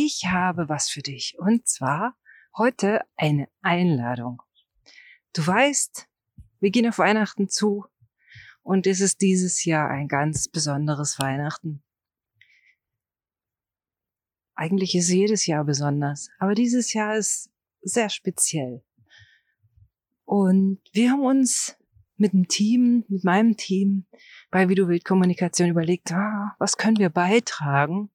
Ich 0.00 0.26
habe 0.26 0.68
was 0.68 0.88
für 0.88 1.02
dich 1.02 1.34
und 1.40 1.66
zwar 1.66 2.16
heute 2.56 3.00
eine 3.16 3.48
Einladung. 3.62 4.40
Du 5.32 5.44
weißt, 5.44 6.08
wir 6.60 6.70
gehen 6.70 6.86
auf 6.86 6.98
Weihnachten 6.98 7.48
zu 7.48 7.84
und 8.62 8.86
es 8.86 9.00
ist 9.00 9.22
dieses 9.22 9.64
Jahr 9.64 9.90
ein 9.90 10.06
ganz 10.06 10.46
besonderes 10.46 11.18
Weihnachten. 11.18 11.82
Eigentlich 14.54 14.94
ist 14.94 15.08
jedes 15.08 15.46
Jahr 15.46 15.64
besonders, 15.64 16.30
aber 16.38 16.54
dieses 16.54 16.92
Jahr 16.92 17.16
ist 17.16 17.50
sehr 17.82 18.08
speziell. 18.08 18.84
Und 20.24 20.80
wir 20.92 21.10
haben 21.10 21.24
uns 21.24 21.76
mit 22.16 22.34
dem 22.34 22.46
Team, 22.46 23.04
mit 23.08 23.24
meinem 23.24 23.56
Team 23.56 24.06
bei 24.52 24.68
Videobildkommunikation 24.68 25.68
überlegt, 25.70 26.12
ah, 26.12 26.54
was 26.60 26.76
können 26.76 26.98
wir 26.98 27.10
beitragen? 27.10 28.12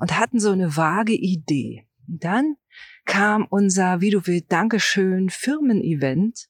Und 0.00 0.18
hatten 0.18 0.40
so 0.40 0.50
eine 0.50 0.76
vage 0.76 1.14
Idee. 1.14 1.86
Und 2.08 2.24
dann 2.24 2.56
kam 3.04 3.46
unser 3.48 4.00
Videobild 4.00 4.50
Dankeschön 4.50 5.30
Firmen-Event. 5.30 6.48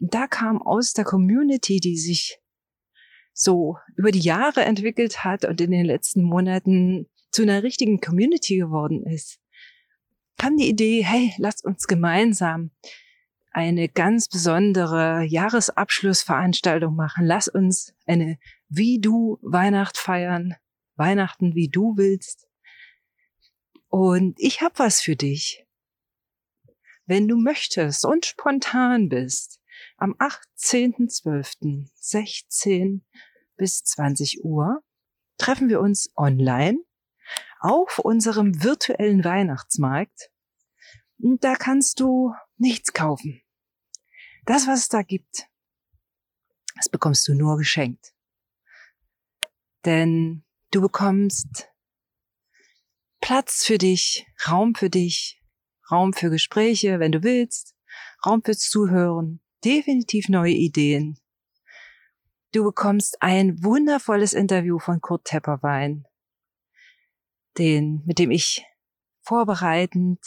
Und 0.00 0.14
da 0.14 0.26
kam 0.26 0.60
aus 0.60 0.92
der 0.92 1.04
Community, 1.04 1.80
die 1.80 1.98
sich 1.98 2.40
so 3.32 3.76
über 3.96 4.10
die 4.10 4.20
Jahre 4.20 4.64
entwickelt 4.64 5.24
hat 5.24 5.44
und 5.44 5.60
in 5.60 5.70
den 5.70 5.84
letzten 5.84 6.22
Monaten 6.22 7.06
zu 7.30 7.42
einer 7.42 7.62
richtigen 7.62 8.00
Community 8.00 8.56
geworden 8.56 9.04
ist, 9.04 9.38
kam 10.38 10.56
die 10.56 10.68
Idee, 10.68 11.04
hey, 11.04 11.32
lasst 11.38 11.64
uns 11.64 11.86
gemeinsam 11.86 12.70
eine 13.50 13.88
ganz 13.88 14.28
besondere 14.28 15.24
Jahresabschlussveranstaltung 15.24 16.94
machen. 16.94 17.24
Lass 17.24 17.48
uns 17.48 17.94
eine 18.06 18.38
Wie 18.68 19.00
du 19.00 19.38
Weihnacht 19.40 19.96
feiern. 19.96 20.54
Weihnachten, 20.96 21.54
wie 21.54 21.68
du 21.68 21.94
willst. 21.96 22.45
Und 23.98 24.34
ich 24.38 24.60
habe 24.60 24.78
was 24.78 25.00
für 25.00 25.16
dich. 25.16 25.66
Wenn 27.06 27.28
du 27.28 27.38
möchtest 27.38 28.04
und 28.04 28.26
spontan 28.26 29.08
bist, 29.08 29.58
am 29.96 30.12
18.12. 30.16 31.88
16 31.94 33.06
bis 33.56 33.84
20 33.84 34.44
Uhr 34.44 34.82
treffen 35.38 35.70
wir 35.70 35.80
uns 35.80 36.10
online 36.14 36.78
auf 37.58 37.98
unserem 37.98 38.62
virtuellen 38.62 39.24
Weihnachtsmarkt. 39.24 40.30
Und 41.18 41.42
da 41.42 41.54
kannst 41.54 41.98
du 41.98 42.34
nichts 42.58 42.92
kaufen. 42.92 43.40
Das, 44.44 44.66
was 44.66 44.80
es 44.80 44.88
da 44.90 45.00
gibt, 45.00 45.48
das 46.74 46.90
bekommst 46.90 47.26
du 47.28 47.34
nur 47.34 47.56
geschenkt. 47.56 48.12
Denn 49.86 50.44
du 50.70 50.82
bekommst 50.82 51.70
Platz 53.26 53.64
für 53.64 53.76
dich, 53.76 54.24
Raum 54.48 54.76
für 54.76 54.88
dich, 54.88 55.42
Raum 55.90 56.12
für 56.12 56.30
Gespräche, 56.30 57.00
wenn 57.00 57.10
du 57.10 57.24
willst, 57.24 57.74
Raum 58.24 58.40
fürs 58.44 58.60
Zuhören, 58.60 59.40
definitiv 59.64 60.28
neue 60.28 60.52
Ideen. 60.52 61.18
Du 62.52 62.62
bekommst 62.62 63.20
ein 63.20 63.64
wundervolles 63.64 64.32
Interview 64.32 64.78
von 64.78 65.00
Kurt 65.00 65.24
Tepperwein, 65.24 66.04
den, 67.58 68.04
mit 68.06 68.20
dem 68.20 68.30
ich 68.30 68.64
vorbereitend, 69.22 70.20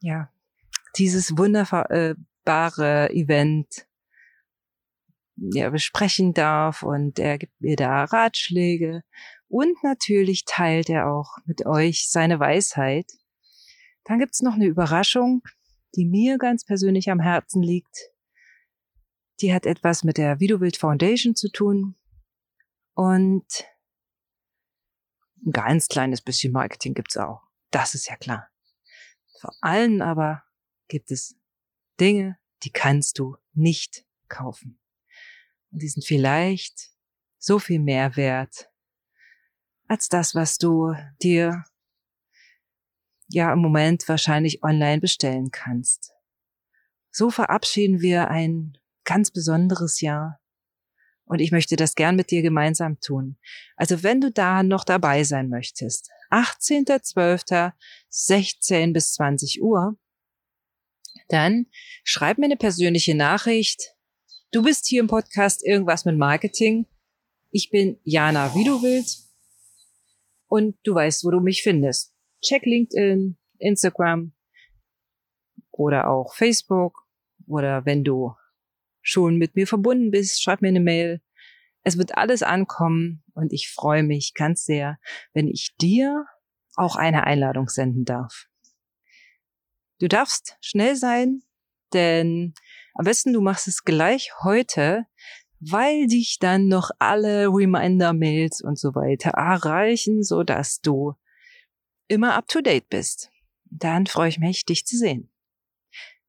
ja, 0.00 0.30
dieses 0.98 1.38
wundervolle, 1.38 1.88
äh, 1.88 2.14
wunderbare 2.44 3.08
Event 3.08 3.86
ja, 5.36 5.70
besprechen 5.70 6.34
darf 6.34 6.82
und 6.82 7.18
er 7.18 7.38
gibt 7.38 7.58
mir 7.58 7.76
da 7.76 8.04
Ratschläge 8.04 9.02
und 9.52 9.84
natürlich 9.84 10.46
teilt 10.46 10.88
er 10.88 11.08
auch 11.08 11.36
mit 11.44 11.66
euch 11.66 12.08
seine 12.08 12.40
Weisheit. 12.40 13.12
Dann 14.04 14.18
gibt's 14.18 14.40
noch 14.40 14.54
eine 14.54 14.64
Überraschung, 14.64 15.42
die 15.94 16.06
mir 16.06 16.38
ganz 16.38 16.64
persönlich 16.64 17.10
am 17.10 17.20
Herzen 17.20 17.62
liegt. 17.62 17.94
Die 19.42 19.52
hat 19.52 19.66
etwas 19.66 20.04
mit 20.04 20.16
der 20.16 20.40
Videobild 20.40 20.78
Foundation 20.78 21.36
zu 21.36 21.52
tun 21.52 21.96
und 22.94 23.44
ein 25.44 25.52
ganz 25.52 25.88
kleines 25.88 26.22
bisschen 26.22 26.54
Marketing 26.54 26.94
gibt's 26.94 27.18
auch. 27.18 27.42
Das 27.70 27.92
ist 27.92 28.08
ja 28.08 28.16
klar. 28.16 28.48
Vor 29.38 29.54
allem 29.60 30.00
aber 30.00 30.44
gibt 30.88 31.10
es 31.10 31.36
Dinge, 32.00 32.38
die 32.62 32.70
kannst 32.70 33.18
du 33.18 33.36
nicht 33.52 34.06
kaufen. 34.28 34.80
Und 35.70 35.82
die 35.82 35.88
sind 35.88 36.06
vielleicht 36.06 36.90
so 37.36 37.58
viel 37.58 37.80
mehr 37.80 38.16
wert 38.16 38.71
als 39.92 40.08
das, 40.08 40.34
was 40.34 40.56
du 40.56 40.94
dir 41.22 41.64
ja 43.28 43.52
im 43.52 43.58
Moment 43.58 44.08
wahrscheinlich 44.08 44.62
online 44.62 45.02
bestellen 45.02 45.50
kannst. 45.50 46.14
So 47.10 47.30
verabschieden 47.30 48.00
wir 48.00 48.28
ein 48.28 48.78
ganz 49.04 49.30
besonderes 49.30 50.00
Jahr. 50.00 50.40
Und 51.26 51.40
ich 51.40 51.52
möchte 51.52 51.76
das 51.76 51.94
gern 51.94 52.16
mit 52.16 52.30
dir 52.30 52.40
gemeinsam 52.40 53.00
tun. 53.00 53.36
Also 53.76 54.02
wenn 54.02 54.22
du 54.22 54.30
da 54.30 54.62
noch 54.62 54.84
dabei 54.84 55.24
sein 55.24 55.50
möchtest, 55.50 56.10
18.12. 56.30 57.72
16 58.08 58.94
bis 58.94 59.12
20 59.12 59.62
Uhr, 59.62 59.98
dann 61.28 61.66
schreib 62.02 62.38
mir 62.38 62.46
eine 62.46 62.56
persönliche 62.56 63.14
Nachricht. 63.14 63.94
Du 64.52 64.62
bist 64.62 64.86
hier 64.86 65.00
im 65.00 65.06
Podcast 65.06 65.62
irgendwas 65.66 66.06
mit 66.06 66.16
Marketing. 66.16 66.86
Ich 67.50 67.68
bin 67.68 68.00
Jana, 68.04 68.54
wie 68.54 68.64
du 68.64 68.82
willst. 68.82 69.31
Und 70.52 70.76
du 70.84 70.94
weißt, 70.94 71.24
wo 71.24 71.30
du 71.30 71.40
mich 71.40 71.62
findest. 71.62 72.14
Check 72.42 72.66
LinkedIn, 72.66 73.38
Instagram 73.56 74.34
oder 75.70 76.08
auch 76.08 76.34
Facebook. 76.34 77.06
Oder 77.46 77.86
wenn 77.86 78.04
du 78.04 78.34
schon 79.00 79.38
mit 79.38 79.56
mir 79.56 79.66
verbunden 79.66 80.10
bist, 80.10 80.42
schreib 80.42 80.60
mir 80.60 80.68
eine 80.68 80.80
Mail. 80.80 81.22
Es 81.84 81.96
wird 81.96 82.18
alles 82.18 82.42
ankommen 82.42 83.24
und 83.32 83.54
ich 83.54 83.70
freue 83.70 84.02
mich 84.02 84.34
ganz 84.34 84.66
sehr, 84.66 84.98
wenn 85.32 85.48
ich 85.48 85.74
dir 85.80 86.26
auch 86.76 86.96
eine 86.96 87.24
Einladung 87.24 87.70
senden 87.70 88.04
darf. 88.04 88.44
Du 90.00 90.06
darfst 90.06 90.58
schnell 90.60 90.96
sein, 90.96 91.40
denn 91.94 92.52
am 92.92 93.06
besten 93.06 93.32
du 93.32 93.40
machst 93.40 93.68
es 93.68 93.84
gleich 93.84 94.32
heute, 94.42 95.06
weil 95.70 96.08
dich 96.08 96.38
dann 96.40 96.66
noch 96.66 96.90
alle 96.98 97.46
Reminder-Mails 97.46 98.62
und 98.62 98.78
so 98.78 98.94
weiter 98.94 99.30
erreichen, 99.30 100.22
so 100.22 100.42
dass 100.42 100.80
du 100.80 101.14
immer 102.08 102.34
up 102.34 102.48
to 102.48 102.60
date 102.60 102.88
bist. 102.88 103.30
Dann 103.64 104.06
freue 104.06 104.28
ich 104.28 104.38
mich, 104.38 104.64
dich 104.64 104.84
zu 104.84 104.96
sehen. 104.96 105.30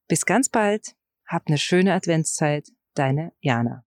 Bis 0.08 0.24
ganz 0.24 0.48
bald. 0.48 0.94
Hab 1.26 1.48
eine 1.48 1.58
schöne 1.58 1.94
Adventszeit. 1.94 2.68
Deine 2.94 3.32
Jana. 3.40 3.84